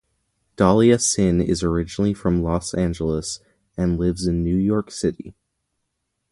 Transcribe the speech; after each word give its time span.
Dahlia 0.55 0.97
Sin 0.99 1.39
is 1.39 1.61
originally 1.61 2.15
from 2.15 2.41
Los 2.41 2.73
Angeles 2.73 3.39
and 3.77 3.99
lives 3.99 4.25
in 4.25 4.43
New 4.43 4.57
York 4.57 4.89
City. 4.89 5.35